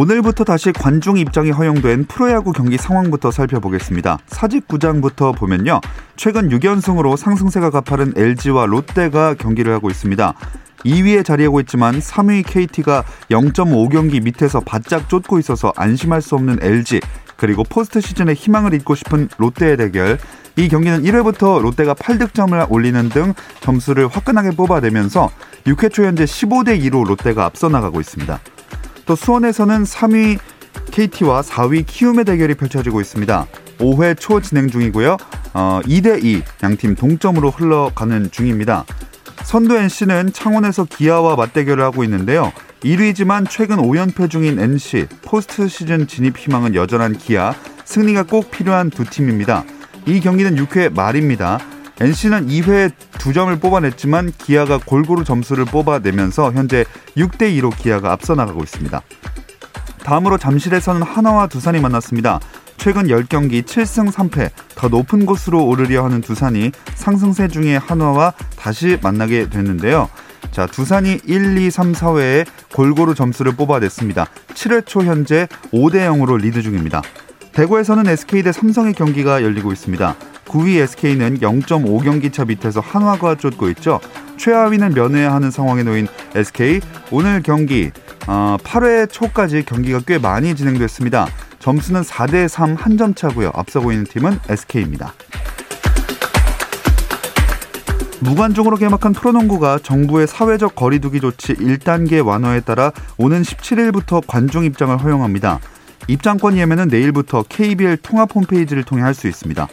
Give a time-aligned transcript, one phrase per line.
[0.00, 4.16] 오늘부터 다시 관중 입장이 허용된 프로야구 경기 상황부터 살펴보겠습니다.
[4.28, 5.82] 사직구장부터 보면요.
[6.16, 10.32] 최근 6연승으로 상승세가 가파른 LG와 롯데가 경기를 하고 있습니다.
[10.86, 17.02] 2위에 자리하고 있지만 3위 KT가 0.5경기 밑에서 바짝 쫓고 있어서 안심할 수 없는 LG
[17.36, 20.18] 그리고 포스트 시즌에 희망을 잇고 싶은 롯데의 대결
[20.56, 25.30] 이 경기는 1회부터 롯데가 8득점을 올리는 등 점수를 화끈하게 뽑아내면서
[25.66, 28.40] 6회 초 현재 15대 2로 롯데가 앞서 나가고 있습니다.
[29.10, 30.38] 또 수원에서는 3위
[30.92, 33.44] KT와 4위 키움의 대결이 펼쳐지고 있습니다.
[33.78, 35.16] 5회 초 진행 중이고요.
[35.52, 38.84] 어, 2대2 양팀 동점으로 흘러가는 중입니다.
[39.42, 42.52] 선두 NC는 창원에서 기아와 맞대결을 하고 있는데요.
[42.84, 47.52] 1위지만 최근 5연패 중인 NC, 포스트 시즌 진입 희망은 여전한 기아,
[47.84, 49.64] 승리가 꼭 필요한 두 팀입니다.
[50.06, 51.58] 이 경기는 6회 말입니다.
[52.00, 59.02] NC는 2회에 2점을 뽑아냈지만 기아가 골고루 점수를 뽑아내면서 현재 6대 2로 기아가 앞서 나가고 있습니다.
[60.02, 62.40] 다음으로 잠실에서는 하나와 두산이 만났습니다.
[62.78, 69.50] 최근 10경기 7승 3패 더 높은 곳으로 오르려 하는 두산이 상승세 중에 한화와 다시 만나게
[69.50, 70.08] 됐는데요.
[70.52, 74.26] 자, 두산이 1, 2, 3, 4회에 골고루 점수를 뽑아냈습니다.
[74.54, 77.02] 7회 초 현재 5대 0으로 리드 중입니다.
[77.52, 80.16] 대구에서는 SK 대 삼성의 경기가 열리고 있습니다.
[80.50, 84.00] 9위 SK는 0.5경기 차 밑에서 한화가 쫓고 있죠.
[84.36, 86.80] 최하위는 면해야 하는 상황에 놓인 SK
[87.12, 87.92] 오늘 경기
[88.26, 91.28] 8회 어, 초까지 경기가 꽤 많이 진행됐습니다.
[91.60, 93.52] 점수는 4대 3 한 점 차고요.
[93.54, 95.14] 앞서고 있는 팀은 SK입니다.
[98.20, 105.60] 무관중으로 개막한 프로농구가 정부의 사회적 거리두기 조치 1단계 완화에 따라 오는 17일부터 관중 입장을 허용합니다.
[106.08, 109.68] 입장권 예매는 내일부터 KBL 통합 홈페이지를 통해 할 수 있습니다.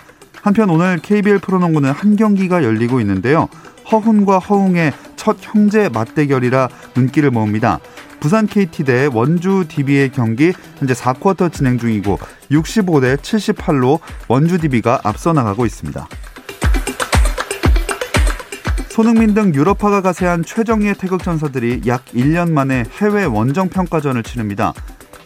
[0.48, 3.50] 한편 오늘 KBL 프로농구는 한 경기가 열리고 있는데요.
[3.92, 7.80] 허훈과 허웅의 첫 형제 맞대결이라 눈길을 모읍니다.
[8.22, 12.18] 부산 KT 대 원주 DB의 경기 현재 4쿼터 진행 중이고
[12.50, 14.00] 65대 78로
[14.30, 16.08] 원주 DB가 앞서 나가고 있습니다.
[18.88, 24.74] 손흥민 등 유럽파가 가세한 최정예 태극 전사들이 약 1년 만에 해외 원정 평가전을 치릅니다.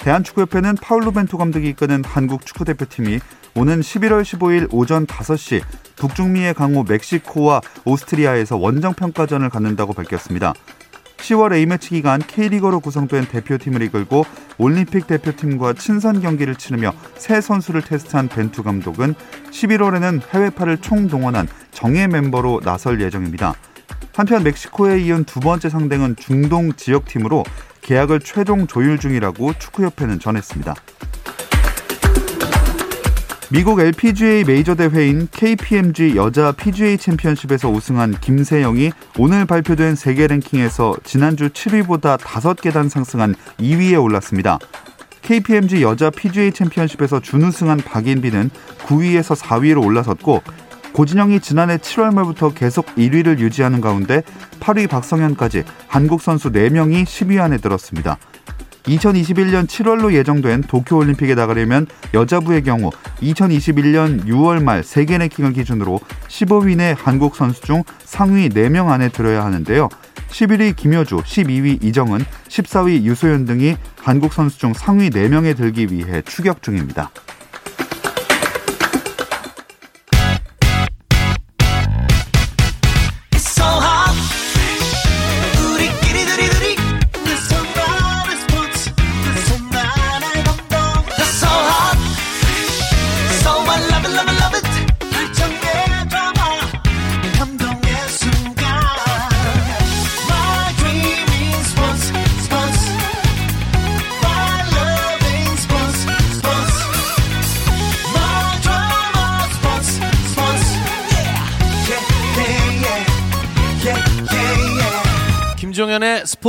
[0.02, 3.20] 대한축구협회는 파울루 벤투 감독이 이끄는 한국 축구대표팀이
[3.56, 5.62] 오는 11월 15일 오전 5시
[5.96, 10.54] 북중미의 강호 멕시코와 오스트리아에서 원정평가전을 갖는다고 밝혔습니다.
[11.18, 14.26] 10월 A매치 기간 K리거로 구성된 대표팀을 이끌고
[14.58, 19.14] 올림픽 대표팀과 친선 경기를 치르며 새 선수를 테스트한 벤투 감독은
[19.52, 23.54] 11월에는 해외파를 총동원한 정예 멤버로 나설 예정입니다.
[24.16, 27.44] 한편 멕시코에 이은 두 번째 상대는 중동 지역팀으로
[27.82, 30.76] 계약을 최종 조율 중이라고 축구협회는 전했습니다.
[33.54, 41.50] 미국 LPGA 메이저 대회인 KPMG 여자 PGA 챔피언십에서 우승한 김세영이 오늘 발표된 세계 랭킹에서 지난주
[41.50, 44.58] 7위보다 5계단 상승한 2위에 올랐습니다.
[45.22, 48.52] KPMG 여자 PGA 챔피언십에서 준우승한 박인비는
[48.86, 50.42] 9위에서 4위로 올라섰고
[50.94, 54.24] 고진영이 지난해 7월 말부터 계속 1위를 유지하는 가운데
[54.60, 58.18] 8위 박성현까지 한국 선수 4명이 10위 안에 들었습니다.
[58.84, 62.90] 2021년 7월로 예정된 도쿄올림픽에 나가려면 여자부의 경우
[63.22, 69.46] 2021년 6월 말 세계 랭킹을 기준으로 15위 내 한국 선수 중 상위 4명 안에 들어야
[69.46, 69.88] 하는데요.
[70.30, 76.64] 11위 김효주, 12위 이정은, 14위 유소연 등이 한국 선수 중 상위 4명에 들기 위해 추격
[76.64, 77.12] 중입니다.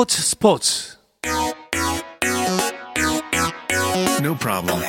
[0.03, 0.97] 스포츠 스포츠.
[4.21, 4.83] No problem.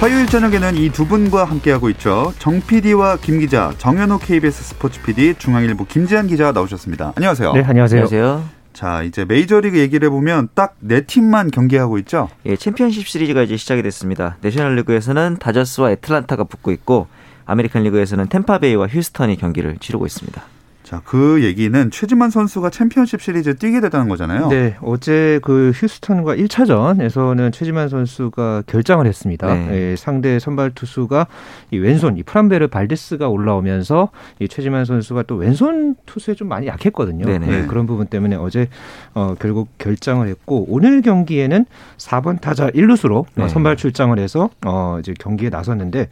[0.00, 2.32] 화요일 저녁에는 이 두 분과 함께하고 있죠.
[2.38, 7.12] 정 PD와 김 기자, 정현호 KBS 스포츠 PD, 중앙일보 김지한 기자 나오셨습니다.
[7.16, 7.52] 안녕하세요.
[7.52, 8.04] 네, 안녕하세요.
[8.04, 8.48] 안녕하세요.
[8.72, 12.30] 자, 이제 메이저리그 얘기를 해보면 딱 네 팀만 경기하고 있죠.
[12.46, 14.38] 예, 챔피언십 시리즈가 이제 시작이 됐습니다.
[14.40, 17.06] 내셔널리그에서는 다저스와 애틀란타가 붙고 있고
[17.44, 20.42] 아메리칸 리그에서는 템파베이와 휴스턴이 경기를 치르고 있습니다.
[20.88, 24.48] 자, 그 얘기는 최지만 선수가 챔피언십 시리즈 뛰게 됐다는 거잖아요.
[24.48, 29.52] 네, 어제 그 휴스턴과 1차전에서는 최지만 선수가 결장을 했습니다.
[29.52, 29.68] 네.
[29.70, 31.26] 예, 상대 선발 투수가
[31.72, 34.08] 이 왼손, 이 프란베르 발데스가 올라오면서
[34.38, 37.26] 이 최지만 선수가 또 왼손 투수에 좀 많이 약했거든요.
[37.26, 37.52] 네네.
[37.52, 38.70] 예, 그런 부분 때문에 어제
[39.12, 41.66] 어, 결국 결장을 했고 오늘 경기에는
[41.98, 43.46] 4번 타자 1루수로 네.
[43.46, 46.08] 선발 출장을 해서 어, 이제 경기에 나섰는데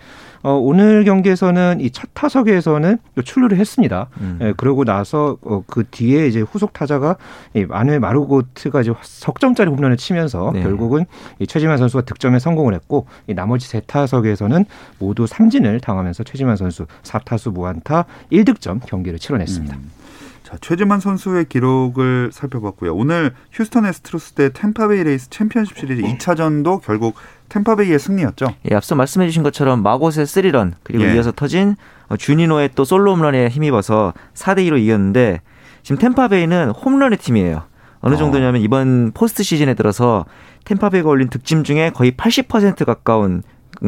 [0.47, 4.09] 어, 오늘 경기에서는 이 첫 타석에서는 또 출루를 했습니다.
[4.21, 4.39] 음.
[4.43, 7.17] 예, 그러고 나서 어, 그 뒤에 이제 후속 타자가
[7.55, 10.63] 이 마누엘 마르고트가 이제 석점짜리 홈런을 치면서 네.
[10.63, 11.07] 결국은
[11.41, 14.67] 이 최지만 선수가 득점에 성공을 했고 이 나머지 세 타석에서는
[14.99, 19.75] 모두 삼진을 당하면서 최지만 선수 4타수 무안타 1득점 경기를 치러냈습니다.
[19.75, 19.91] 음.
[20.47, 22.95] 자, 최지만 선수의 기록을 살펴봤고요.
[22.95, 27.17] 오늘 휴스턴 에스트로스 대 템파베이 레이스 챔피언십 시리즈 2차전도 결국
[27.49, 28.55] 템파베이의 승리였죠.
[28.71, 31.17] 예, 앞서 말씀해 주신 것처럼 마곳의 스리런 그리고 예.
[31.17, 31.75] 이어서 터진
[32.09, 35.41] 어, 주니노의 또 솔로 홈런에 힘입어서 4대 2로 이겼는데
[35.83, 37.65] 지금 템파베이는 홈런의 팀이에요.
[37.99, 38.17] 어느 어.
[38.17, 40.27] 정도냐면 이번 포스트 시즌에 들어서
[40.65, 43.43] 템파베이가 올린 득점 중에 거의 80% 가까운 음,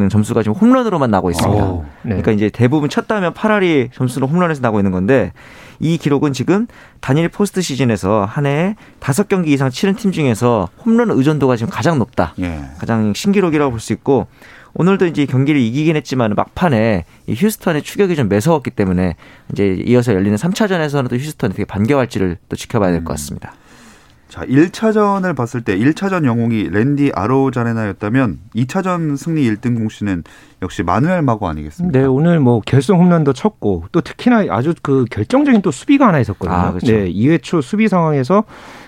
[0.09, 1.63] 점수가 지금 홈런으로만 나고 있습니다.
[1.63, 2.09] 오, 네.
[2.09, 5.31] 그러니까 이제 대부분 쳤다면 8할이 점수로 홈런에서 나고 있는 건데
[5.79, 6.67] 이 기록은 지금
[6.99, 11.97] 단일 포스트 시즌에서 한 해에 다섯 경기 이상 치른 팀 중에서 홈런 의존도가 지금 가장
[11.99, 12.33] 높다.
[12.39, 12.61] 예.
[12.77, 14.27] 가장 신기록이라고 볼 수 있고
[14.75, 19.15] 오늘도 이제 경기를 이기긴 했지만 막판에 이 휴스턴의 추격이 좀 매서웠기 때문에
[19.51, 23.53] 이제 이어서 열리는 3차전에서는 또 휴스턴이 되게 반겨갈지를 또 지켜봐야 될 것 같습니다.
[24.29, 30.23] 자, 1차전을 봤을 때 1차전 영웅이 랜디 아로자레나였다면 2차전 승리 1등 공신은
[30.61, 31.97] 역시 마누엘 마고 아니겠습니까?
[31.99, 36.55] 네, 오늘 뭐 결승 홈런도 쳤고 또 특히나 아주 그 결정적인 또 수비가 하나 있었거든요.
[36.55, 36.91] 아, 그렇죠.
[36.91, 38.43] 네, 2회 초 수비 상황에서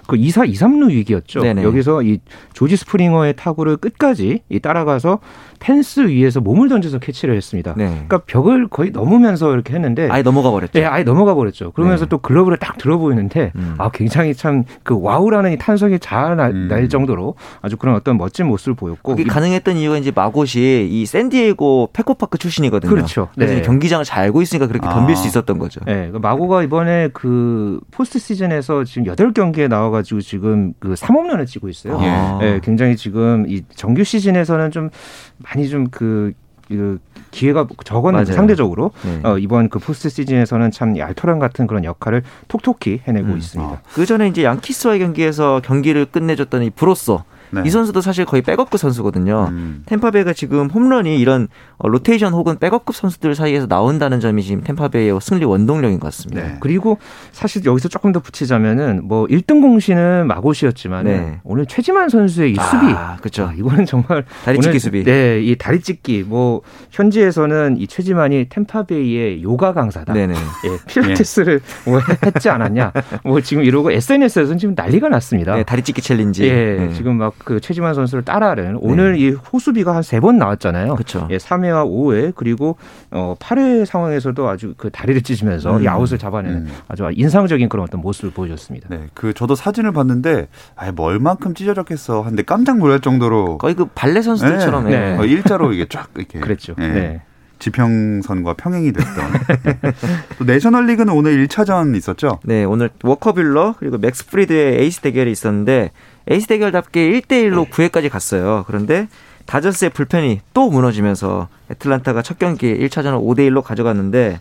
[0.07, 1.41] 그 2사 2, 3루 위기였죠.
[1.41, 1.63] 네네.
[1.63, 2.19] 여기서 이
[2.53, 5.19] 조지 스프링어의 타구를 끝까지 이 따라가서
[5.59, 7.75] 펜스 위에서 몸을 던져서 캐치를 했습니다.
[7.77, 7.85] 네.
[7.85, 10.79] 그러니까 벽을 거의 넘으면서 이렇게 했는데 아예 넘어가 버렸죠.
[10.79, 11.71] 네, 아예 넘어가 버렸죠.
[11.71, 12.09] 그러면서 네.
[12.09, 13.75] 또 글러브를 딱 들어 보이는데 음.
[13.77, 16.89] 아 굉장히 참 그 wow라는 이 탄성이 잘날 음.
[16.89, 21.60] 정도로 아주 그런 어떤 멋진 모습을 보였고 그게 가능했던 이유가 이제 마곳이 이 샌디에이고
[21.93, 22.89] 페코파크 출신이거든요.
[22.89, 23.29] 그렇죠.
[23.35, 23.61] 그래서 네.
[23.61, 24.93] 경기장을 잘 알고 있으니까 그렇게 아.
[24.93, 25.81] 덤빌 수 있었던 거죠.
[25.85, 31.99] 네, 그 마고가 이번에 그 포스트 시즌에서 지금 8경기에 나와가지고 지금 그 3홈런을 치고 있어요.
[32.01, 32.07] 예.
[32.07, 32.37] 아.
[32.39, 34.89] 네, 굉장히 지금 이 정규 시즌에서는 좀
[35.37, 36.33] 많이 좀그
[36.67, 36.99] 그
[37.31, 38.35] 기회가 적었는데 맞아요.
[38.35, 39.19] 상대적으로 네.
[39.23, 43.37] 어, 이번 그 포스트 시즌에서는 참 알토란 같은 그런 역할을 톡톡히 해내고 음.
[43.37, 43.73] 있습니다.
[43.73, 43.81] 아.
[43.93, 47.63] 그 전에 이제 양키스와의 경기에서 경기를 끝내줬던 이 브로소 네.
[47.65, 49.47] 이 선수도 사실 거의 백업급 선수거든요.
[49.51, 49.83] 음.
[49.85, 55.45] 템파베이가 지금 홈런이 이런 어, 로테이션 혹은 백업급 선수들 사이에서 나온다는 점이 지금 템파베이의 승리
[55.45, 56.41] 원동력인 것 같습니다.
[56.41, 56.57] 네.
[56.59, 56.97] 그리고
[57.31, 61.39] 사실 여기서 조금 더 붙이자면은 뭐 1등 공신은 마곳이었지만 네.
[61.43, 63.45] 오늘 최지만 선수의 이 수비 아, 그렇죠.
[63.45, 65.03] 아, 이거는 정말 다리 오늘 찢기 수비.
[65.03, 66.61] 네, 이 다리 찢기 뭐
[66.91, 70.13] 현지에서는 이 최지만이 템파베이의 요가 강사다.
[70.13, 70.33] 네네.
[70.33, 72.91] 예, 필라테스를 뭐 했지 않았냐.
[73.23, 75.55] 뭐 지금 이러고 SNS에서는 지금 난리가 났습니다.
[75.55, 76.43] 네, 다리 찢기 challenge.
[76.43, 76.93] 예, 네.
[76.93, 80.93] 지금 막그 최지만 선수를 따라하는 오늘 이 호수비가 한 세 번 나왔잖아요.
[80.95, 81.27] 그렇죠.
[81.31, 82.77] 예, 3회와 5회 그리고
[83.11, 85.83] 어 8회 상황에서도 아주 그 다리를 찢으면서 음.
[85.83, 86.67] 이 아웃을 잡아내는 음.
[86.87, 88.87] 아주 인상적인 그런 어떤 모습을 보여줬습니다.
[88.89, 93.85] 네, 그 저도 사진을 봤는데 아예 뭐 얼만큼 찢어졌겠어 한데 깜짝 놀랄 정도로 거의 그
[93.85, 94.91] 발레 선수들처럼 네.
[94.91, 94.99] 예.
[94.99, 95.17] 네.
[95.17, 96.75] 어, 일자로 이게 쫙 이렇게 그랬죠.
[96.79, 97.21] 예, 네.
[97.59, 99.31] 지평선과 평행이 됐던.
[99.63, 99.93] 네.
[100.39, 102.39] 또 내셔널리그는 오늘 1차전 있었죠.
[102.43, 105.91] 네, 오늘 워커 뷸러 그리고 맥스 프리드의 에이스 대결이 있었는데
[106.27, 108.63] 에이스 대결답게 1대1로 9회까지 갔어요.
[108.67, 109.07] 그런데
[109.45, 114.39] 다저스의 불펜이 또 무너지면서 애틀란타가 첫 경기 1차전을 5대1로 가져갔는데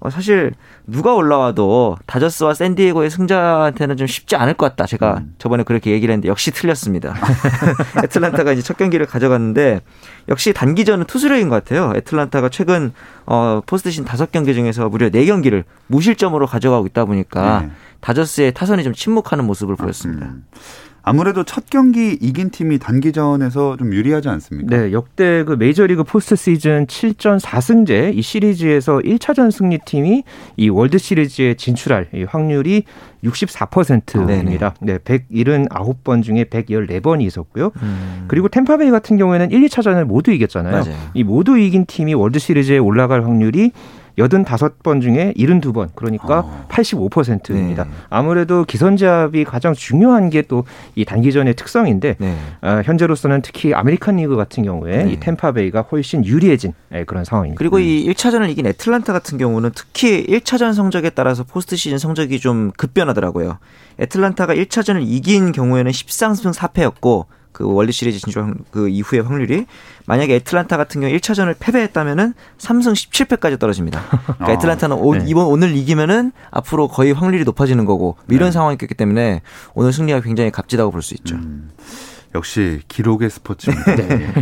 [0.00, 0.52] 어, 사실
[0.86, 4.86] 누가 올라와도 다저스와 샌디에고의 승자한테는 좀 쉽지 않을 것 같다.
[4.86, 5.34] 제가 음.
[5.38, 7.14] 저번에 그렇게 얘기를 했는데 역시 틀렸습니다.
[8.02, 9.80] 애틀란타가 이제 첫 경기를 가져갔는데
[10.28, 11.92] 역시 단기전은 투수력인 것 같아요.
[11.96, 12.92] 애틀란타가 최근
[13.26, 17.70] 어, 포스트시즌 다섯 경기 중에서 무려 네 경기를 무실점으로 가져가고 있다 보니까 네.
[18.00, 20.26] 다저스의 타선이 좀 침묵하는 모습을 보였습니다.
[20.26, 20.44] 음.
[21.02, 24.76] 아무래도 첫 경기 이긴 팀이 단기전에서 좀 유리하지 않습니까?
[24.76, 30.24] 네, 역대 그 메이저리그 포스트 시즌 7전 4승제 이 시리즈에서 1차전 승리팀이
[30.56, 32.84] 이 월드 시리즈에 진출할 이 확률이
[33.24, 34.74] 64%입니다.
[34.80, 37.70] 네, 179번 중에 114번이 있었고요.
[37.82, 38.24] 음.
[38.28, 40.72] 그리고 템파베이 같은 경우에는 1, 2차전을 모두 이겼잖아요.
[40.72, 40.94] 맞아요.
[41.14, 43.72] 이 모두 이긴 팀이 월드 시리즈에 올라갈 확률이
[44.18, 46.66] 85번 중에 72번 그러니까 어.
[46.68, 47.84] 85%입니다.
[47.84, 47.90] 네.
[48.08, 50.64] 아무래도 기선제압이 가장 중요한 게 또
[50.94, 52.36] 이 단기전의 특성인데 네.
[52.62, 55.12] 어, 현재로서는 특히 아메리칸 리그 같은 경우에 네.
[55.12, 57.58] 이 템파베이가 훨씬 유리해진 네, 그런 상황입니다.
[57.58, 62.70] 그리고 이 1차전을 이긴 애틀란타 같은 경우는 특히 1차전 성적에 따라서 포스트 시즌 성적이 좀
[62.76, 63.58] 급변하더라고요.
[64.00, 69.66] 애틀란타가 1차전을 이긴 경우에는 13승 4패였고 그 월드 시리즈 진출 그 이후의 확률이
[70.06, 74.02] 만약에 애틀란타 같은 경우 1차전을 패배했다면은 3승 17패까지 떨어집니다.
[74.08, 75.24] 그러니까 아, 애틀란타는 오, 네.
[75.26, 78.52] 이번 오늘 이기면은 앞으로 거의 확률이 높아지는 거고 이런 네.
[78.52, 79.42] 상황이었기 때문에
[79.74, 81.34] 오늘 승리가 굉장히 값지다고 볼 수 있죠.
[81.36, 81.70] 음,
[82.34, 83.96] 역시 기록의 스포츠입니다.
[84.06, 84.32] 네.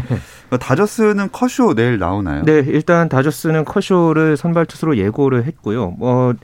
[0.61, 2.43] 다저스는 커쇼 내일 나오나요?
[2.45, 5.91] 네, 일단 다저스는 커쇼를 선발 투수로 예고를 했고요.
[5.99, 6.35] 뭐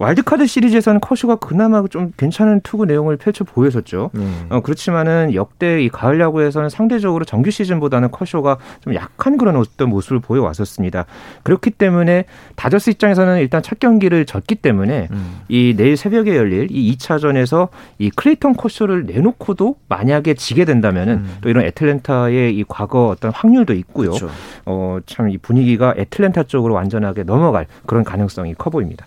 [0.00, 4.10] 와일드카드 시리즈에서는 커쇼가 그나마 좀 괜찮은 투구 내용을 펼쳐 보였었죠.
[4.14, 4.46] 음.
[4.48, 10.20] 어, 그렇지만은 역대 이 가을 야구에서는 상대적으로 정규 시즌보다는 커쇼가 좀 약한 그런 어떤 모습을
[10.20, 11.04] 보여 왔었습니다.
[11.42, 12.24] 그렇기 때문에
[12.56, 15.40] 다저스 입장에서는 일단 첫 경기를 졌기 때문에 음.
[15.48, 21.36] 이 내일 새벽에 열릴 이 2차전에서 이 클레이턴 커쇼를 내놓고도 만약에 지게 된다면은 음.
[21.42, 24.10] 또 이런 애틀랜타의 이 과거 어떤 확률도 있고요.
[24.10, 24.30] 그렇죠.
[24.66, 29.06] 어, 참 이 분위기가 애틀랜타 쪽으로 완전하게 넘어갈 그런 가능성이 커 보입니다.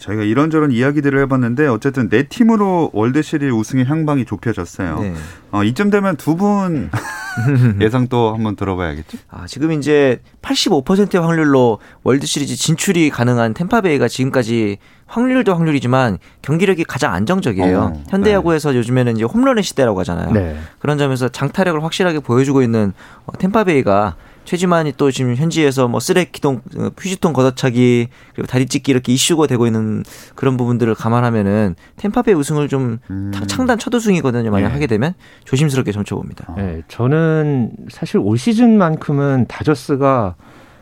[0.00, 4.98] 저희가 이런저런 이야기들을 해봤는데 어쨌든 네 팀으로 월드 시리즈 우승의 향방이 좁혀졌어요.
[5.00, 5.14] 네.
[5.52, 6.90] 어, 이쯤 되면 두 분
[7.80, 9.18] 예상 또 한번 들어봐야겠죠.
[9.30, 17.12] 아, 지금 이제 85%의 확률로 월드 시리즈 진출이 가능한 템파베이가 지금까지 확률도 확률이지만 경기력이 가장
[17.14, 17.78] 안정적이에요.
[17.78, 18.78] 어, 현대 야구에서 네.
[18.78, 20.32] 요즘에는 이제 홈런의 시대라고 하잖아요.
[20.32, 20.58] 네.
[20.78, 22.92] 그런 점에서 장타력을 확실하게 보여주고 있는
[23.26, 24.16] 어, 템파베이가
[24.50, 26.60] 최지만이 또 지금 현지에서 뭐 쓰레 기동
[26.98, 30.02] 휴지통 걷어차기 그리고 다리 찢기 이렇게 이슈가 되고 있는
[30.34, 33.30] 그런 부분들을 감안하면은 템파베 우승을 좀 음.
[33.46, 34.50] 창단 첫 우승이거든요.
[34.50, 34.72] 만약 네.
[34.72, 35.14] 하게 되면
[35.44, 36.54] 조심스럽게 점쳐봅니다.
[36.56, 40.34] 네, 저는 사실 올 시즌만큼은 다저스가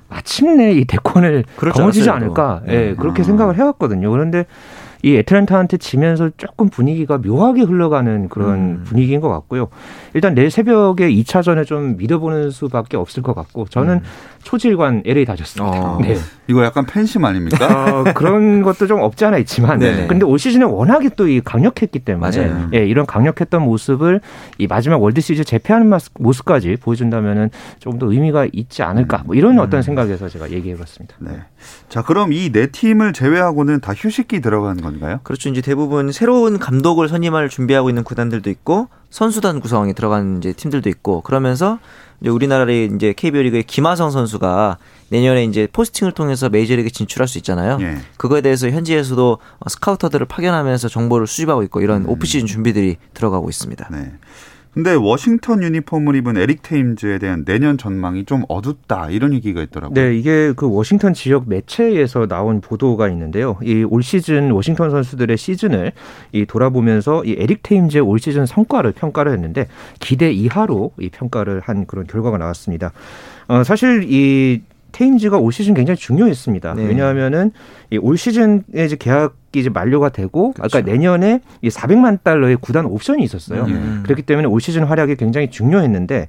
[0.08, 3.24] 마침내 이 대권을 거머쥐지 않을까, 예, 네, 그렇게 아.
[3.26, 4.10] 생각을 해왔거든요.
[4.10, 4.46] 그런데
[5.02, 8.84] 이 애틀랜타한테 지면서 조금 분위기가 묘하게 흘러가는 그런 음.
[8.84, 9.68] 분위기인 것 같고요.
[10.14, 14.02] 일단 내일 새벽에 2차전에 좀 믿어보는 수밖에 없을 것 같고 저는 음.
[14.42, 15.78] 초질관 LA 다졌습니다.
[15.78, 15.98] 어.
[16.00, 16.16] 네.
[16.46, 18.00] 이거 약간 팬심 아닙니까?
[18.00, 21.98] 어, 그런 것도 좀 없지 않아 있지만 네 근데 올 시즌에 워낙에 또 이 강력했기
[21.98, 22.70] 때문에 맞아요.
[22.72, 24.22] 예, 이런 강력했던 모습을
[24.56, 27.50] 이 마지막 월드 시리즈 재패하는 모습까지 보여준다면은
[27.80, 29.58] 조금 더 의미가 있지 않을까 뭐 이런 음.
[29.58, 31.16] 어떤 생각에서 제가 얘기해봤습니다.
[31.18, 31.32] 네.
[31.90, 35.20] 자 그럼 이 네 팀을 제외하고는 다 휴식기 들어가는 건가요?
[35.22, 35.48] 그렇죠.
[35.48, 41.22] 이제 대부분 새로운 감독을 선임할 준비하고 있는 구단들도 있고 선수단 구성에 들어간 이제 팀들도 있고
[41.22, 41.78] 그러면서
[42.20, 44.78] 이제 우리나라의 이제 KBO 리그의 김하성 선수가
[45.10, 47.78] 내년에 이제 포스팅을 통해서 메이저리그 진출할 수 있잖아요.
[47.80, 47.98] 예.
[48.16, 52.08] 그거에 대해서 현지에서도 스카우터들을 파견하면서 정보를 수집하고 있고 이런 음.
[52.08, 53.88] 오프시즌 준비들이 들어가고 있습니다.
[53.90, 54.12] 네.
[54.78, 59.92] 근데 워싱턴 유니폼을 입은 에릭 테임즈에 대한 내년 전망이 좀 어둡다 이런 얘기가 있더라고요.
[59.92, 63.58] 네, 이게 그 워싱턴 지역 매체에서 나온 보도가 있는데요.
[63.64, 65.90] 이 올 시즌 워싱턴 선수들의 시즌을
[66.30, 69.66] 이 돌아보면서 이 에릭 테임즈의 올 시즌 성과를 평가를 했는데
[69.98, 72.92] 기대 이하로 이 평가를 한 그런 결과가 나왔습니다.
[73.48, 76.74] 어, 사실 이 테임즈가 올 시즌 굉장히 중요했습니다.
[76.74, 76.86] 네.
[76.86, 77.52] 왜냐하면은
[78.00, 80.78] 올 시즌에 이제 계약이 이제 만료가 되고 그렇죠.
[80.78, 83.64] 아까 내년에 이 400만 달러의 구단 옵션이 있었어요.
[83.64, 84.02] 음.
[84.04, 86.28] 그렇기 때문에 올 시즌 활약이 굉장히 중요했는데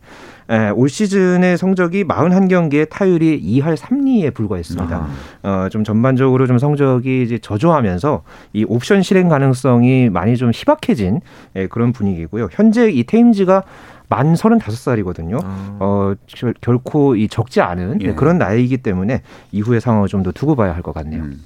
[0.50, 5.08] 에, 올 시즌의 성적이 41경기에 타율이 2할 3리에 불과했습니다.
[5.44, 8.24] 어, 좀 전반적으로 좀 성적이 이제 저조하면서
[8.54, 11.22] 이 옵션 실행 가능성이 많이 좀 희박해진
[11.56, 12.48] 에, 그런 분위기고요.
[12.52, 13.64] 현재 이 테임즈가
[14.10, 15.40] 만 35살이거든요.
[15.44, 15.78] 아.
[15.80, 16.16] 어,
[16.62, 18.14] 결코 이 적지 않은 예.
[18.16, 21.24] 그런 나이이기 때문에 이후의 상황을 좀 더 두고 봐야 할 것 같네요.
[21.24, 21.42] 음.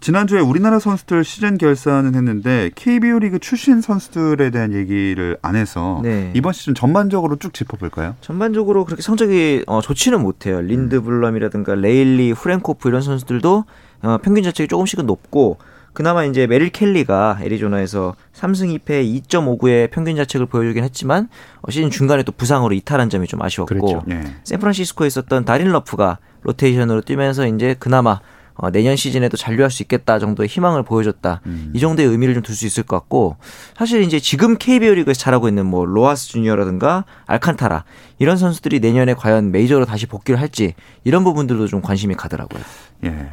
[0.00, 6.30] 지난주에 우리나라 선수들 시즌 결산은 했는데 KBO 리그 출신 선수들에 대한 얘기를 안 해서 네.
[6.34, 8.16] 이번 시즌 전반적으로 쭉 짚어볼까요?
[8.22, 10.62] 전반적으로 그렇게 성적이 어, 좋지는 못해요.
[10.62, 13.64] 린드블럼이라든가 레일리, 후렌코프 이런 선수들도
[14.02, 15.58] 어, 평균 자책이 조금씩은 높고
[15.92, 21.28] 그나마 이제 메릴 켈리가 애리조나에서 3승 2패 2.59의 평균 자책을 보여주긴 했지만
[21.62, 24.02] 어, 시즌 중간에 또 부상으로 이탈한 점이 좀 아쉬웠고 그렇죠.
[24.06, 24.22] 네.
[24.44, 28.20] 샌프란시스코에 있었던 다린 러프가 로테이션으로 뛰면서 이제 그나마
[28.54, 31.40] 어, 내년 시즌에도 잔류할 수 있겠다 정도의 희망을 보여줬다.
[31.46, 31.70] 음.
[31.74, 33.36] 이 정도의 의미를 좀 둘 수 있을 것 같고
[33.76, 37.84] 사실 이제 지금 KBO 리그에서 잘하고 있는 뭐 로하스 주니어라든가 알칸타라
[38.18, 42.62] 이런 선수들이 내년에 과연 메이저로 다시 복귀를 할지 이런 부분들도 좀 관심이 가더라고요.
[43.04, 43.30] 예.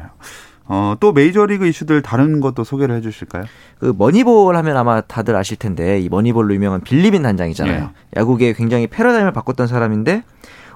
[0.70, 3.44] 어, 또 메이저리그 이슈들 다른 것도 소개를 해 주실까요?
[3.78, 7.82] 그 머니볼 하면 아마 다들 아실 텐데 이 머니볼로 유명한 빌리빈 단장이잖아요.
[7.82, 8.20] 예.
[8.20, 10.24] 야구계 굉장히 패러다임을 바꿨던 사람인데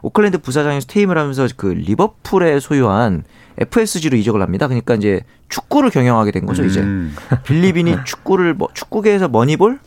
[0.01, 3.25] 오클랜드 부사장에서 퇴임을 하면서 그 리버풀을 소유한
[3.59, 4.67] FSG로 이적을 합니다.
[4.67, 5.21] 그러니까 이제
[5.51, 6.81] 축구를 경영하게 된 거죠, 이제.
[6.81, 7.15] 음.
[7.45, 9.79] 빌리빈이 축구를 뭐 축구계에서 머니볼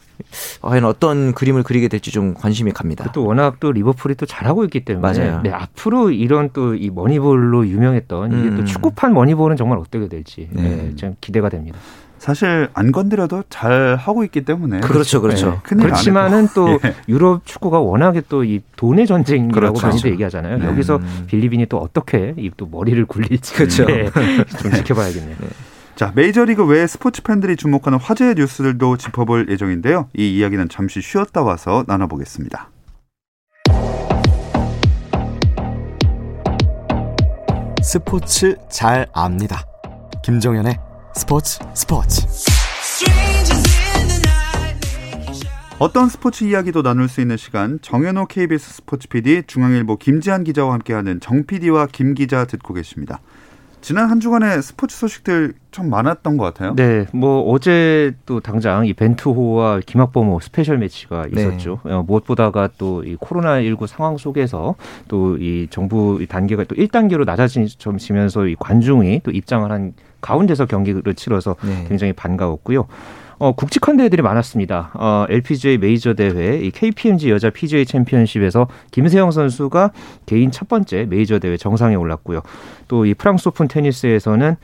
[0.61, 3.11] 과연 어떤 그림을 그리게 될지 좀 관심이 갑니다.
[3.13, 5.41] 또 워낙 또 리버풀이 또 잘하고 있기 때문에 맞아요.
[5.43, 8.65] 네, 앞으로 이런 또 이 머니볼로 유명했던 이게 또 음.
[8.65, 10.61] 축구판 머니볼은 정말 어떻게 될지 네.
[10.61, 11.77] 네, 좀 기대가 됩니다.
[12.17, 15.51] 사실 안 건드려도 잘 하고 있기 때문에 그렇죠, 그렇죠.
[15.51, 15.75] 네.
[15.75, 16.95] 그렇지만은 또 예.
[17.07, 19.87] 유럽 축구가 워낙에 또 이 돈의 전쟁이라고 그렇죠.
[19.87, 20.57] 많이들 얘기하잖아요.
[20.57, 20.65] 네.
[20.65, 21.23] 여기서 음.
[21.27, 23.85] 빌리빈이 또 어떻게 이 또 머리를 굴릴지 그렇죠.
[23.85, 24.09] 네,
[24.61, 25.35] 좀 지켜봐야겠네요.
[25.95, 30.09] 자, 메이저리그 외 스포츠 팬들이 주목하는 화제의 뉴스들도 짚어볼 예정인데요.
[30.13, 32.69] 이 이야기는 잠시 쉬었다 와서 나눠보겠습니다.
[37.81, 39.65] 스포츠 잘 압니다.
[40.21, 40.77] 김정현의
[41.15, 42.27] 스포츠 스포츠.
[45.79, 51.21] 어떤 스포츠 이야기도 나눌 수 있는 시간 정현호 KBS 스포츠 PD 중앙일보 김지한 기자와 함께하는
[51.21, 53.21] 정 PD와 김 기자 듣고 계십니다.
[53.85, 56.73] 지난 한 주간에 스포츠 소식들 좀 많았던 것 같아요.
[56.75, 61.43] 네, 뭐 어제 또 당장 이 벤투호와 김학범호 스페셜 매치가 네.
[61.43, 61.81] 있었죠.
[61.83, 64.73] 어, 무엇보다가 또 이 코로나 19 상황 속에서
[65.07, 71.13] 또 이 정부 이 단계가 또 1단계로 낮아지면서 이 관중이 또 입장을 한 가운데서 경기를
[71.13, 71.85] 치러서 네.
[71.87, 72.87] 굉장히 반가웠고요.
[73.37, 74.91] 어, 굵직한 대회들이 많았습니다.
[74.93, 79.91] 어, LPGA 메이저 대회, 이 KPMG 여자 PGA 챔피언십에서 김세영 선수가
[80.25, 82.41] 개인 첫 번째 메이저 대회 정상에 올랐고요.
[82.87, 84.55] 또 이 프랑스 오픈 테니스에서는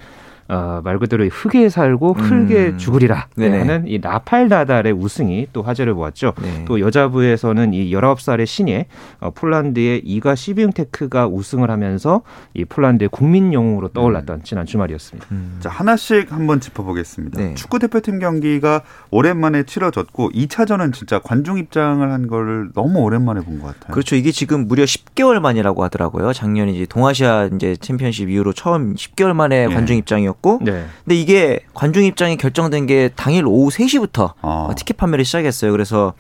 [0.48, 2.78] 어, 말 그대로 이 흙에 살고 흙에 음.
[2.78, 3.58] 죽으리라 네네.
[3.60, 6.34] 하는 이 라팔 나달의 우승이 또 화제를 모았죠.
[6.42, 6.66] 네.
[6.68, 8.88] 또 여자부에서는 이 19살의 신예
[9.20, 12.22] 어, 폴란드의 이가 시비응테크가 우승을 하면서
[12.54, 15.28] 이 폴란드의 국민 영웅으로 떠올랐던 지난 주말이었습니다.
[15.32, 15.58] 음.
[15.62, 17.40] 자, 하나씩 한번 짚어보겠습니다.
[17.40, 17.54] 네.
[17.56, 23.68] 축구 대표팀 경기가 오랜만에 치러졌고 2차전은 진짜 관중 입장을 한 거를 너무 오랜만에 본 것
[23.68, 23.92] 같아요.
[23.94, 24.16] 그렇죠.
[24.16, 26.34] 이게 지금 무려 10개월 만이라고 하더라고요.
[26.34, 29.74] 작년 이제 동아시아 이제 챔피언십 이후로 처음 10개월 만에 예.
[29.74, 30.86] 관중 입장이 었고, 네.
[31.04, 34.68] 근데 이게 관중 입장이 결정된 게 당일 오후 3시부터 어.
[34.70, 35.72] 어, 티켓 판매를 시작했어요.
[35.72, 36.14] 그래서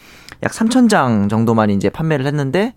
[0.43, 2.73] 약 3,000장 정도만 이제 판매를 했는데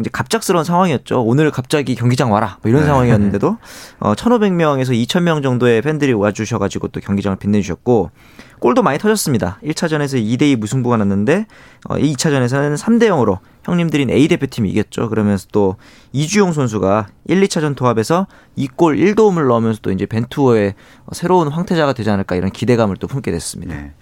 [0.00, 1.22] 이제 갑작스러운 상황이었죠.
[1.22, 2.58] 오늘 갑자기 경기장 와라.
[2.62, 2.86] 뭐 이런 네.
[2.86, 3.58] 상황이었는데도
[4.00, 8.10] 어, 1,500명에서 2,000명 정도의 팬들이 와 주셔 가지고 또 경기장을 빛내 주셨고
[8.58, 9.58] 골도 많이 터졌습니다.
[9.62, 11.46] 1차전에서 2대2 무승부가 났는데
[11.88, 15.08] 어, 2차전에서는 3대 0으로 형님들인 A 대표팀이 이겼죠.
[15.08, 15.76] 그러면서 또
[16.12, 20.74] 이주용 선수가 1, 2차전 도합에서 2골 1도움을 넣으면서 또 이제 벤투어의
[21.12, 23.74] 새로운 황태자가 되지 않을까 이런 기대감을 또 품게 됐습니다.
[23.74, 23.92] 네.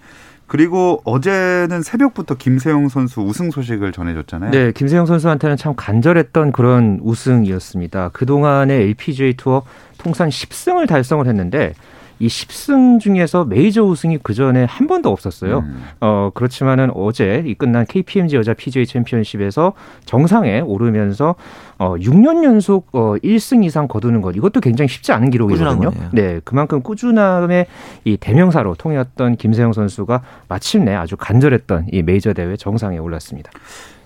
[0.51, 4.51] 그리고 어제는 새벽부터 김세용 선수 우승 소식을 전해줬잖아요.
[4.51, 8.09] 네, 김세영 선수한테는 참 간절했던 그런 우승이었습니다.
[8.09, 9.63] 그동안의 LPGA 투어
[9.97, 11.73] 통산 10승을 달성을 했는데
[12.21, 15.59] 이 10승 중에서 메이저 우승이 그 전에 한 번도 없었어요.
[15.59, 15.83] 음.
[16.01, 19.73] 어, 그렇지만은 어제 이 끝난 KPMG 여자 PGA 챔피언십에서
[20.05, 21.33] 정상에 오르면서
[21.79, 25.91] 어, 6년 연속 어, 1승 이상 거두는 것 이것도 굉장히 쉽지 않은 기록이거든요.
[26.11, 27.65] 네, 그만큼 꾸준함의
[28.05, 33.49] 이 대명사로 통했던 김세영 선수가 마침내 아주 간절했던 이 메이저 대회 정상에 올랐습니다.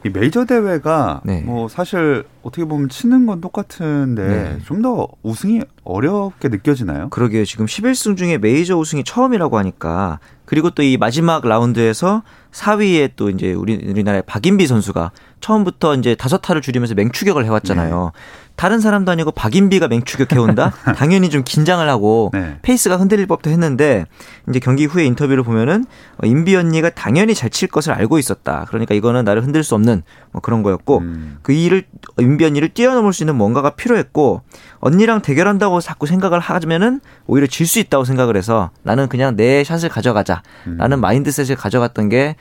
[0.05, 1.41] 이 메이저 대회가 네.
[1.41, 4.57] 뭐 사실 어떻게 보면 치는 건 똑같은데 네.
[4.63, 7.09] 좀더 우승이 어렵게 느껴지나요?
[7.09, 7.43] 그러게요.
[7.43, 13.51] 지금 11승 중에 메이저 우승이 처음이라고 하니까 그리고 또 이 마지막 라운드에서 4위에 또 이제
[13.53, 18.11] 우리 우리나라의 박인비 선수가 처음부터 이제 다섯 타를 줄이면서 맹추격을 해왔잖아요.
[18.55, 20.71] 다른 사람도 아니고 박인비가 맹추격 해온다?
[20.95, 22.57] 당연히 좀 긴장을 하고 네.
[22.61, 24.05] 페이스가 흔들릴 법도 했는데
[24.49, 25.85] 이제 경기 후에 인터뷰를 보면은
[26.17, 28.65] 어, 인비 언니가 당연히 잘 칠 것을 알고 있었다.
[28.67, 31.37] 그러니까 이거는 나를 흔들 수 없는 뭐 그런 거였고 음.
[31.41, 31.83] 그 일을
[32.19, 34.41] 인비 언니를 뛰어넘을 수 있는 뭔가가 필요했고
[34.79, 39.89] 언니랑 대결한다고 자꾸 생각을 하면은 오히려 질 수 있다고 생각을 해서 나는 그냥 내 샷을
[39.89, 40.43] 가져가자.
[40.67, 40.77] 음.
[40.77, 42.35] 라는 mindset을 가져갔던 게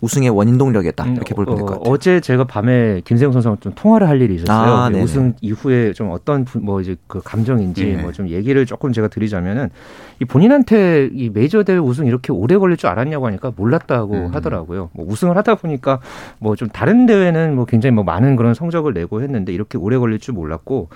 [0.00, 1.06] 우승의 원인 동력이었다.
[1.06, 1.92] 이렇게 볼수 있을 것 같아요.
[1.92, 4.72] 어, 제 제가 밤에 김세영 선수랑 좀 통화를 할 일이 있었어요.
[4.74, 4.90] 아.
[5.02, 7.96] 우승 이후 에 좀 어떤 부- 뭐 이제 그 감정인지 예.
[7.96, 9.70] 뭐좀 얘기를 조금 제가 드리자면은
[10.20, 14.34] 이 본인한테 이 메이저 대회 우승 이렇게 오래 걸릴 줄 알았냐고 하니까 몰랐다고 음.
[14.34, 14.90] 하더라고요.
[14.92, 16.00] 뭐 우승을 하다 보니까
[16.38, 20.18] 뭐 좀 다른 대회는 뭐 굉장히 뭐 많은 그런 성적을 내고 했는데 이렇게 오래 걸릴
[20.20, 20.88] 줄 몰랐고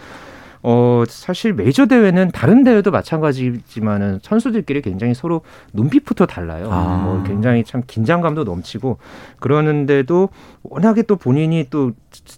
[0.63, 5.43] 어, 사실 메이저 대회는 다른 대회도 마찬가지지만은 선수들끼리 굉장히 서로
[5.73, 6.69] 눈빛부터 달라요.
[6.71, 7.03] 아.
[7.05, 8.99] 뭐 굉장히 참 긴장감도 넘치고
[9.41, 10.29] 그러는데도
[10.63, 11.93] 워낙에 또 본인이 또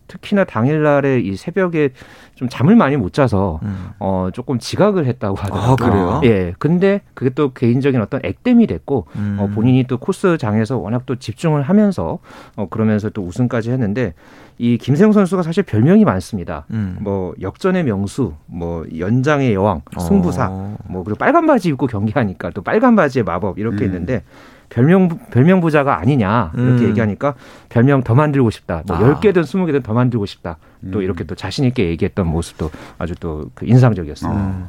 [0.06, 1.90] 특히나 당일날에 이 새벽에
[2.34, 3.90] 좀 잠을 많이 못 자서 음.
[3.98, 5.72] 어, 조금 지각을 했다고 하더라고요.
[5.72, 6.20] 아, 그래요?
[6.24, 6.54] 예.
[6.58, 9.36] 근데 그게 또 개인적인 어떤 액땜이 됐고 음.
[9.38, 12.18] 어, 본인이 또 코스장에서 워낙 또 집중을 하면서
[12.56, 14.14] 어, 그러면서 또 우승까지 했는데
[14.60, 16.66] 이 김세용 선수가 사실 별명이 많습니다.
[16.70, 16.98] 음.
[17.00, 20.76] 뭐 역전의 명수, 뭐 연장의 여왕, 승부사, 어.
[20.86, 23.86] 뭐 그리고 빨간 바지 입고 경기하니까 또 빨간 바지의 마법 이렇게 음.
[23.86, 24.22] 있는데
[24.68, 26.88] 별명 별명 부자가 아니냐 이렇게 음.
[26.90, 27.36] 얘기하니까
[27.70, 28.82] 별명 더 만들고 싶다.
[28.86, 29.00] 뭐 아.
[29.00, 30.58] 10개든 20개든 더 만들고 싶다.
[30.92, 31.02] 또 음.
[31.04, 34.38] 이렇게 또 자신 있게 얘기했던 모습도 아주 또 그 인상적이었습니다.
[34.38, 34.68] 어.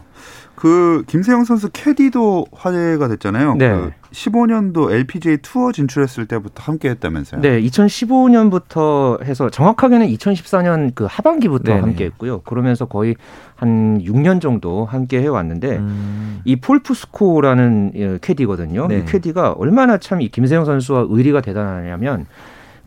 [0.61, 3.55] 그 김세영 선수 캐디도 화제가 됐잖아요.
[3.55, 3.67] 네.
[3.71, 7.41] 그 15년도 LPGA 투어 진출했을 때부터 함께 했다면서요.
[7.41, 11.81] 네, 2015년부터 해서 정확하게는 2014년 그 하반기부터 네네.
[11.81, 12.41] 함께 했고요.
[12.41, 13.15] 그러면서 거의
[13.55, 16.41] 한 6년 정도 함께 해 왔는데 음.
[16.45, 18.85] 이 폴푸스코라는 예, 캐디거든요.
[18.87, 18.99] 네.
[18.99, 22.27] 이 캐디가 얼마나 참 이 김세영 선수와 의리가 대단하냐면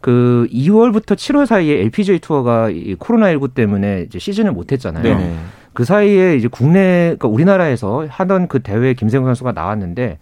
[0.01, 5.03] 그 2월부터 7월 사이에 LPGA 투어가 이 코로나19 때문에 이제 시즌을 못 했잖아요.
[5.03, 5.35] 네네.
[5.75, 10.19] 그 사이에 이제 국내 그러니까 우리나라에서 하던 그 대회에 김세영 선수가 나왔는데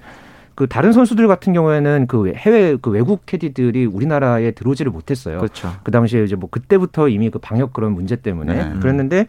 [0.55, 5.39] 그 다른 선수들 같은 경우에는 그 해외 그 외국 캐디들이 우리나라에 들어오지를 못했어요.
[5.39, 5.73] 그렇죠.
[5.83, 8.79] 그 당시에 이제 뭐 그때부터 이미 그 방역 그런 문제 때문에 네.
[8.81, 9.27] 그랬는데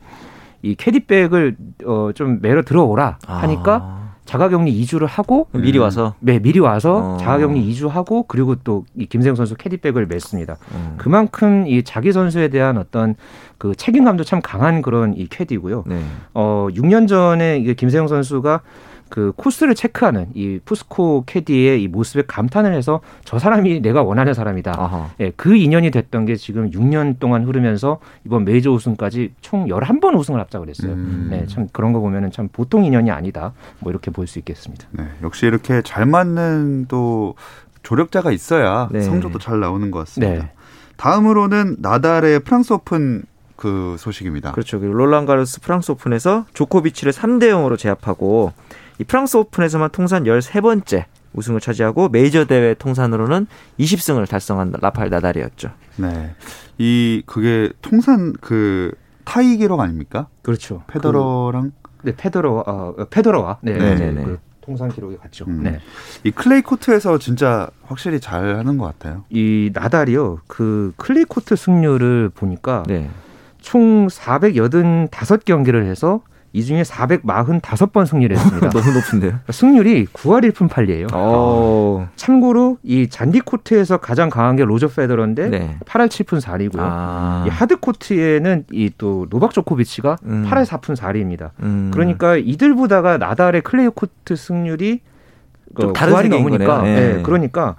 [0.61, 1.55] 이 캐디백을
[1.85, 4.02] 어 좀 매러 들어오라 하니까 아.
[4.25, 7.17] 자가격리 2주를 하고 미리 와서 네, 미리 와서 어.
[7.17, 10.55] 자가격리 2주 하고 그리고 또 이 김세영 선수 캐디백을 맸습니다.
[10.73, 10.95] 음.
[10.97, 13.15] 그만큼 이 자기 선수에 대한 어떤
[13.57, 15.83] 그 책임감도 참 강한 그런 이 캐디고요.
[15.87, 16.01] 네.
[16.33, 18.61] 어 6년 전에 이게 김세영 선수가
[19.09, 24.73] 그 코스를 체크하는 이 푸스코 캐디의 이 모습에 감탄을 해서 저 사람이 내가 원하는 사람이다.
[24.75, 25.09] 아하.
[25.19, 30.39] 예, 그 인연이 됐던 게 지금 6년 동안 흐르면서 이번 메이저 우승까지 총 11번 우승을
[30.39, 30.93] 합작을 했어요.
[30.93, 31.27] 음.
[31.29, 33.53] 네, 참 그런 거 보면은 참 보통 인연이 아니다.
[33.79, 34.87] 뭐 이렇게 볼 수 있겠습니다.
[34.91, 37.35] 네, 역시 이렇게 잘 맞는 또
[37.83, 39.01] 조력자가 있어야 네.
[39.01, 40.43] 성적도 잘 나오는 것 같습니다.
[40.45, 40.51] 네.
[40.97, 43.23] 다음으로는 나달의 프랑스 오픈
[43.55, 44.51] 그 소식입니다.
[44.53, 44.79] 그렇죠.
[44.79, 48.53] 그리고 롤랑 가르스 프랑스 오픈에서 조코비치를 3대 0으로 제압하고
[48.99, 53.47] 이 프랑스 오픈에서만 통산 13번째 우승을 차지하고 메이저 대회 통산으로는
[53.79, 55.71] 20승을 달성한 라파엘 나달이었죠.
[55.97, 56.35] 네.
[56.77, 58.93] 이 그게 통산 그
[59.25, 60.27] 타이 기록 아닙니까?
[60.41, 60.83] 그렇죠.
[60.87, 64.23] 페더러랑 그, 네, 페더러 어, 페더러와 네, 네, 네, 네.
[64.23, 65.45] 그 통산 기록이 같죠.
[65.47, 65.63] 음.
[65.63, 65.79] 네.
[66.23, 69.25] 이 클레이 코트에서 진짜 확실히 잘 하는 것 같아요.
[69.29, 70.39] 이 나달이요.
[70.47, 73.09] 그 클레이 코트 승률을 보니까 네.
[73.59, 76.21] 총 485경기를 해서
[76.55, 78.69] 이 중에 445번 승리를 했습니다.
[78.71, 79.39] 너무 높은데요.
[79.49, 81.07] 승률이 9할 1푼 8리예요.
[81.11, 82.07] 어.
[82.15, 85.77] 참고로 이 잔디 코트에서 가장 강한 게 로저 페더러인데 네.
[85.85, 86.79] 8할 7푼 4리고요.
[86.79, 87.43] 아.
[87.47, 90.45] 이 하드 코트에는 이 또 노박 조코비치가 음.
[90.47, 91.49] 8할 4푼 4리입니다.
[91.63, 91.89] 음.
[91.91, 95.01] 그러니까 이들보다가 나달의 클레이 코트 승률이
[95.79, 96.87] 좀 어, 다른 9할이 세계인 넘으니까.
[96.87, 96.93] 예.
[97.15, 97.75] 네, 그러니까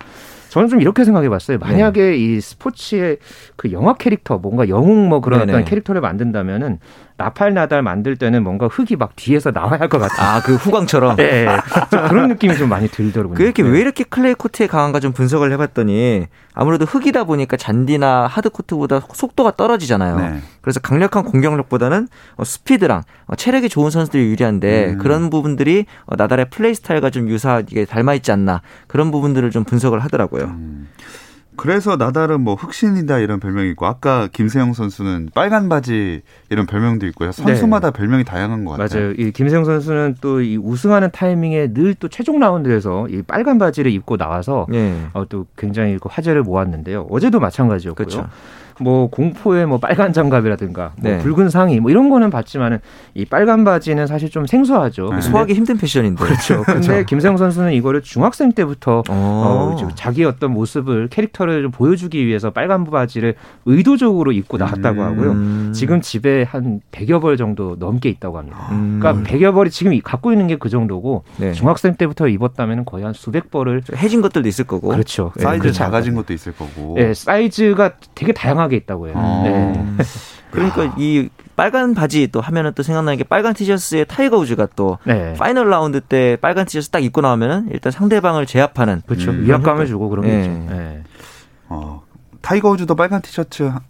[0.49, 1.59] 저는 좀 이렇게 생각해 봤어요.
[1.59, 3.19] 만약에 이 스포츠의
[3.57, 5.53] 그 영화 캐릭터, 뭔가 영웅 뭐 그런 네네.
[5.53, 6.79] 어떤 캐릭터를 만든다면은
[7.17, 10.27] 라파엘 나달 만들 때는 뭔가 흙이 막 뒤에서 나와야 할 것 같아요.
[10.29, 11.15] 아, 그 후광처럼.
[11.17, 11.47] 네,
[11.91, 13.37] 좀 그런 느낌이 좀 많이 들더라고요.
[13.37, 13.69] 그 이렇게 네.
[13.69, 19.53] 왜 이렇게 클레이 코트에 강한가 좀 분석을 해봤더니 아무래도 흙이다 보니까 잔디나 하드 코트보다 속도가
[19.53, 20.17] 떨어지잖아요.
[20.19, 20.41] 네.
[20.61, 24.99] 그래서 강력한 공격력보다는 어, 스피드랑 어, 체력이 좋은 선수들이 유리한데 음.
[24.99, 30.01] 그런 부분들이 어, 나달의 플레이 스타일과 좀 유사하게 닮아 있지 않나 그런 부분들을 좀 분석을
[30.01, 30.45] 하더라고요.
[30.45, 30.89] 음.
[31.57, 37.33] 그래서 나달은 뭐 흑신이다 이런 별명이 있고 아까 김세영 선수는 빨간 바지 이런 별명도 있고요.
[37.33, 39.01] 선수마다 별명이 다양한 것 같아요.
[39.03, 39.15] 맞아요.
[39.17, 44.17] 이 김세영 선수는 또 이 우승하는 타이밍에 늘 또 최종 라운드에서 이 빨간 바지를 입고
[44.17, 44.95] 나와서 예.
[45.13, 47.07] 어, 또 굉장히 그 화제를 모았는데요.
[47.09, 47.95] 어제도 마찬가지였고요.
[48.07, 48.29] 그렇죠.
[48.81, 51.19] 뭐 공포의 뭐 빨간 장갑이라든가 뭐 네.
[51.19, 52.79] 붉은 상의 뭐 이런 거는 봤지만은
[53.15, 55.03] 이 빨간 바지는 사실 좀 생소하죠.
[55.05, 55.09] 네.
[55.11, 56.25] 근데- 소화하기 힘든 패션인데.
[56.25, 56.63] 그렇죠.
[56.65, 59.89] 근데 김세영 선수는 이거를 중학생 때부터 어, 어.
[59.95, 63.35] 자기 어떤 모습을 캐릭터를 좀 보여주기 위해서 빨간 바지를
[63.65, 65.07] 의도적으로 입고 나왔다고 음.
[65.07, 65.31] 하고요.
[65.33, 65.73] 음.
[65.75, 68.69] 지금 집에 한 100여 벌 정도 넘게 있다고 합니다.
[68.73, 68.99] 음.
[69.01, 71.53] 그러니까 100여 벌이 지금 이- 갖고 있는 게 그 정도고 네.
[71.53, 74.89] 중학생 때부터 입었다면 거의 한 수백 벌을 좀 해진 것들도 있을 거고.
[74.89, 75.33] 그렇죠.
[75.39, 75.77] 예, 사이즈 그렇죠.
[75.77, 76.97] 작아진 것도 있을 거고.
[76.99, 79.15] 예, 사이즈가 되게 다양 하게 있다고 해요.
[79.17, 79.43] 어.
[79.45, 79.51] 네.
[79.79, 79.99] 음.
[80.51, 85.35] 그러니까 이 빨간 바지 또 하면은 또 생각나는 게 빨간 티셔츠에 타이거 우즈가 또 네.
[85.35, 89.31] final round 때 빨간 티셔츠 딱 입고 나오면은 일단 상대방을 제압하는 그렇죠.
[89.31, 89.45] 음.
[89.47, 90.39] 위압감을 주고 그런 게 예.
[90.41, 90.51] 있죠.
[90.71, 91.03] 예.
[91.69, 92.04] 어,
[92.45, 93.81] 타이거 우즈도 빨간 티셔츠 한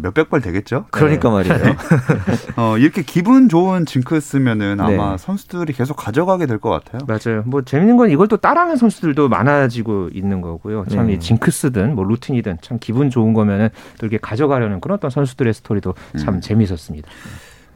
[0.00, 0.84] 몇백 벌 되겠죠?
[0.92, 1.58] 그러니까 말이에요.
[2.56, 5.18] 어, 이렇게 기분 좋은 징크스면은 아마 네.
[5.18, 7.00] 선수들이 계속 가져가게 될 것 같아요.
[7.08, 7.42] 맞아요.
[7.44, 10.84] 뭐 재밌는 건 이걸 또 따라하는 선수들도 많아지고 있는 거고요.
[10.88, 11.14] 참 네.
[11.14, 15.94] 이 징크스든 뭐 루틴이든 참 기분 좋은 거면은 또 이렇게 가져가려는 그런 어떤 선수들의 스토리도
[16.16, 16.40] 참 음.
[16.40, 17.08] 재미있었습니다.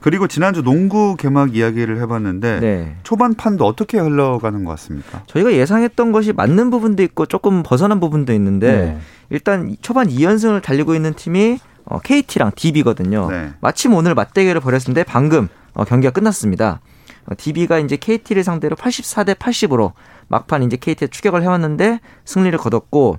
[0.00, 2.96] 그리고 지난주 농구 개막 이야기를 해봤는데 네.
[3.02, 5.22] 초반 판도 어떻게 흘러가는 것 같습니까?
[5.26, 8.98] 저희가 예상했던 것이 맞는 부분도 있고 조금 벗어난 부분도 있는데 네.
[9.30, 13.28] 일단 초반 2연승을 달리고 있는 팀이 어, KT랑 DB거든요.
[13.30, 13.52] 네.
[13.60, 16.80] 마침 오늘 맞대결을 벌였는데 방금 어, 경기가 끝났습니다.
[17.26, 19.92] 어, DB가 이제 KT를 상대로 84대 80으로
[20.28, 23.18] 막판 이제 KT에 추격을 해왔는데 승리를 거뒀고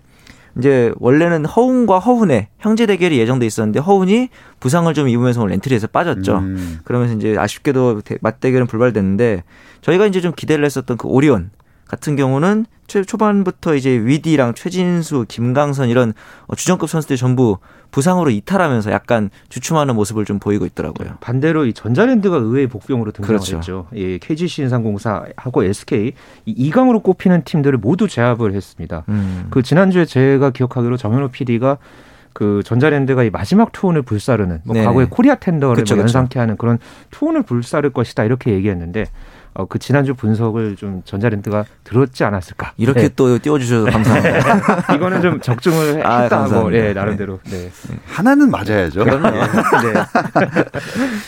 [0.57, 6.37] 이제 원래는 허운과 허훈의 형제 대결이 예정돼 있었는데 허훈이 부상을 좀 입으면서 오늘 엔트리에서 빠졌죠.
[6.39, 9.43] 음, 그러면서 이제 아쉽게도 대- 맞대결은 불발됐는데
[9.81, 11.51] 저희가 이제 좀 기대를 했었던 그 오리온
[11.87, 12.65] 같은 경우는
[13.05, 16.13] 초반부터 이제 위디랑 최진수, 김강선 이런
[16.47, 17.57] 어, 주전급 선수들이 전부
[17.91, 21.17] 부상으로 이탈하면서 약간 주춤하는 모습을 좀 보이고 있더라고요.
[21.19, 23.51] 반대로 이 전자랜드가 의외의 복병으로 등장했죠.
[23.51, 23.87] 그렇죠.
[23.95, 26.13] 예, KGC 인삼공사하고 SK
[26.45, 29.03] 이 2강으로 꼽히는 팀들을 모두 제압을 했습니다.
[29.09, 29.47] 음.
[29.49, 31.77] 그 지난주에 제가 기억하기로 정현호 PD가
[32.33, 36.77] 그 전자랜드가 이 마지막 투혼을 불사르는 뭐 과거의 코리아 텐더를 그쵸, 뭐 연상케 하는 그런
[37.11, 39.05] 투혼을 불사를 것이다 이렇게 얘기했는데
[39.59, 42.71] 어, 그 지난주 분석을 좀 전자랜드가 들었지 않았을까.
[42.77, 43.09] 이렇게 네.
[43.13, 44.95] 또 띄워주셔서 감사합니다.
[44.95, 46.47] 이거는 좀 적중을 아, 했다.
[46.47, 47.39] 뭐, 네, 나름대로.
[47.43, 47.69] 네.
[48.07, 49.03] 하나는 맞아야죠.
[49.03, 49.29] 그럼요.
[49.31, 49.93] 네.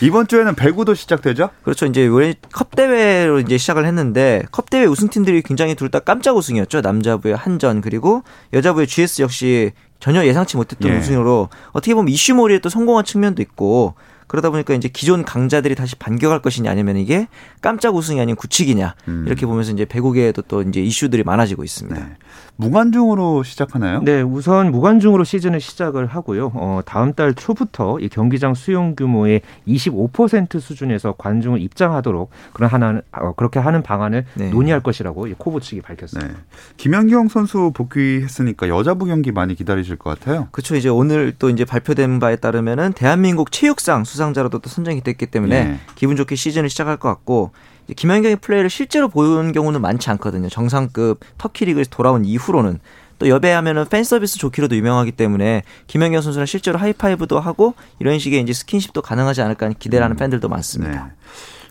[0.00, 1.50] 이번 주에는 배구도 시작되죠?
[1.62, 1.84] 그렇죠.
[1.84, 2.08] 이제
[2.52, 6.80] 컵 대회로 이제 시작을 했는데 컵 대회 우승팀들이 굉장히 둘 다 깜짝 우승이었죠.
[6.80, 8.22] 남자부의 한전 그리고
[8.54, 10.96] 여자부의 GS 역시 전혀 예상치 못했던 예.
[10.96, 13.94] 우승으로 어떻게 보면 이슈몰이에 또 성공한 측면도 있고
[14.32, 17.28] 그러다 보니까 이제 기존 강자들이 다시 반격할 것이냐 아니면 이게
[17.60, 19.24] 깜짝 우승이 아닌 구치기냐 음.
[19.26, 22.00] 이렇게 보면서 이제 배구계에도 또 이제 이슈들이 많아지고 있습니다.
[22.00, 22.16] 네.
[22.56, 24.02] 무관중으로 시작하나요?
[24.02, 26.52] 네, 우선 무관중으로 시즌을 시작을 하고요.
[26.54, 33.32] 어, 다음 달 초부터 이 경기장 수용 규모의 25% 수준에서 관중을 입장하도록 그런 하나 어,
[33.34, 34.50] 그렇게 하는 방안을 네.
[34.50, 36.32] 논의할 것이라고 코보 측이 밝혔습니다.
[36.32, 36.38] 네.
[36.76, 40.48] 김연경 선수 복귀했으니까 여자부 경기 많이 기다리실 것 같아요.
[40.52, 40.76] 그렇죠.
[40.76, 45.64] 이제 오늘 또 이제 발표된 바에 따르면은 대한민국 체육상 수상 수상자로도 또 선정이 됐기 때문에
[45.64, 45.80] 네.
[45.96, 47.50] 기분 좋게 시즌을 시작할 것 같고
[47.94, 50.48] 김연경의 플레이를 실제로 보는 경우는 많지 않거든요.
[50.48, 52.78] 정상급 터키 리그에서 돌아온 이후로는
[53.18, 58.52] 또 여배하면은 팬 서비스 좋기로도 유명하기 때문에 김연경 선수랑 실제로 하이파이브도 하고 이런 식의 이제
[58.52, 60.18] 스킨십도 가능하지 않을까 기대를 하는 음.
[60.18, 61.04] 팬들도 많습니다.
[61.06, 61.12] 네.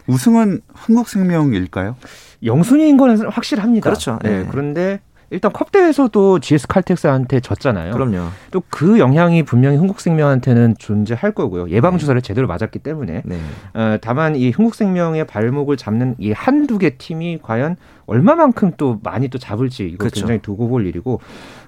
[0.08, 1.96] 우승은 한국생명일까요?
[2.44, 3.84] 영순위인 거는 확실합니다.
[3.84, 4.20] 그렇죠.
[4.24, 4.44] 네.
[4.44, 4.48] 네.
[4.50, 5.00] 그런데
[5.32, 7.94] 일단 컵 대회에서도 GS 칼텍스한테 졌잖아요.
[7.94, 8.28] 그럼요.
[8.52, 11.70] 또 그 영향이 분명히 흥국생명한테는 존재할 거고요.
[11.70, 12.26] 예방 주사를 네.
[12.26, 13.22] 제대로 맞았기 때문에.
[13.26, 13.40] 네.
[13.74, 17.76] 어, 다만 이 흥국생명의 발목을 잡는 이 한두 개 팀이 과연
[18.08, 20.22] 얼마만큼 또 많이 또 잡을지 이거 그렇죠.
[20.22, 21.22] 굉장히 두고 볼 일이고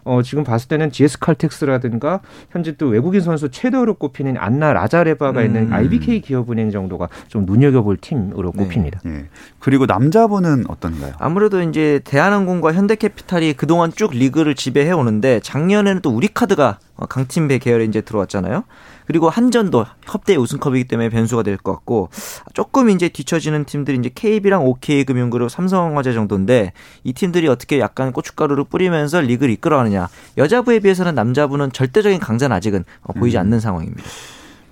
[0.03, 5.45] 어, 지금 봤을 때는 GS 칼텍스라든가 현재 또 외국인 선수 최대로 꼽히는 안나 라자레바가 음.
[5.45, 8.63] 있는 IBK 기업은행 정도가 좀 눈여겨볼 팀으로 네.
[8.63, 9.01] 꼽힙니다.
[9.03, 9.25] 네.
[9.59, 11.13] 그리고 남자분은 어떤가요?
[11.19, 17.85] 아무래도 이제 대한항공과 현대캐피탈이 그동안 쭉 리그를 지배해 오는데 작년에는 또 우리카드가 강팀 배 계열에
[17.85, 18.63] 이제 들어왔잖아요.
[19.05, 22.09] 그리고 한전도 협대 우승컵이기 때문에 변수가 될 것 같고
[22.53, 29.21] 조금 이제 뒤처지는 팀들이 이제 KB랑 OK금융그룹, 삼성화재 정도인데 이 팀들이 어떻게 약간 고춧가루를 뿌리면서
[29.21, 30.09] 리그를 이끌어가느냐.
[30.37, 32.83] 여자부에 비해서는 남자부는 절대적인 강자는 아직은
[33.15, 33.41] 보이지 음.
[33.41, 34.03] 않는 상황입니다.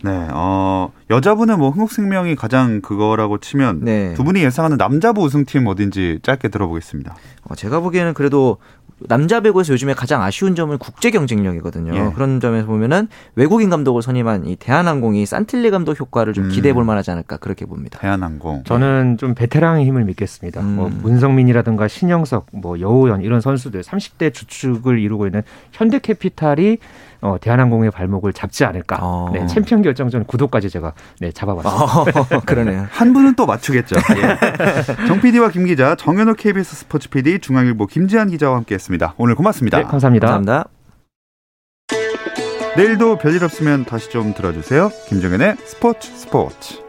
[0.04, 4.14] 네, 어, 여자분은 뭐 흥국생명이 가장 그거라고 치면 네.
[4.16, 7.16] 두 분이 예상하는 남자부 우승팀 어딘지 짧게 들어보겠습니다.
[7.44, 8.58] 어, 제가 보기에는 그래도
[9.08, 11.94] 남자 배구에서 요즘에 가장 아쉬운 점은 국제 경쟁력이거든요.
[11.96, 12.12] 예.
[12.14, 16.50] 그런 점에서 보면은 외국인 감독을 선임한 이 대한항공이 산틸리 감독 효과를 좀 음.
[16.50, 18.00] 기대해 볼 만하지 않을까 그렇게 봅니다.
[18.00, 18.64] 대한항공.
[18.66, 20.62] 저는 좀 베테랑의 힘을 믿겠습니다.
[20.62, 20.76] 음.
[20.76, 26.78] 뭐 문성민이라든가 신영석, 뭐 여우현 이런 선수들 30대 주축을 이루고 있는 현대캐피탈이
[27.22, 28.98] 어, 대한항공의 발목을 잡지 않을까.
[29.02, 29.30] 어.
[29.32, 32.38] 네, 챔피언 결정전 구도까지 제가 네, 잡아봤습니다.
[32.38, 32.88] 어, 그러네요.
[32.90, 33.96] 한 분은 또 맞추겠죠.
[34.18, 35.06] 예.
[35.08, 39.16] 정 PD와 김 기자, 정현호 KBS 스포츠 PD, 중앙일보 김지한 기자와 함께했습니다.
[39.18, 39.78] 오늘 고맙습니다.
[39.78, 40.28] 네, 감사합니다.
[40.28, 40.70] 감사합니다.
[42.78, 44.92] 내일도 별일 없으면 다시 좀 들어주세요.
[45.10, 46.80] 김정현의 스포츠 스포츠.